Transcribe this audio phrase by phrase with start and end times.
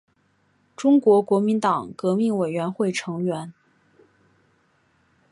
[0.75, 3.53] 中国国民党革命委员会成员。